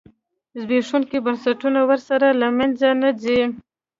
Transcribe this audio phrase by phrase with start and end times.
[0.59, 3.39] زبېښونکي بنسټونه ورسره له منځه نه ځي.